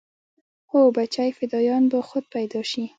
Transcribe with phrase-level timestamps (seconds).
[0.71, 2.83] هو بچى فدايان به خود پيدا شي.